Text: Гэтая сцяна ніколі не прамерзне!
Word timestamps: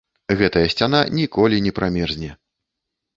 Гэтая 0.37 0.63
сцяна 0.73 1.01
ніколі 1.17 1.59
не 1.65 1.73
прамерзне! 1.81 2.31